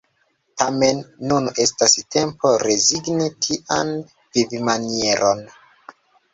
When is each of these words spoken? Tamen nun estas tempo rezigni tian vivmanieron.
Tamen 0.61 1.01
nun 1.31 1.49
estas 1.65 1.93
tempo 2.17 2.55
rezigni 2.65 3.29
tian 3.47 3.95
vivmanieron. 4.41 5.49